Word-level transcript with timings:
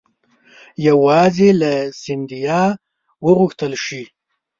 یوازې 0.87 1.49
له 1.61 1.71
سیندهیا 2.01 2.61
وغوښتل 3.25 3.73
شي. 3.85 4.03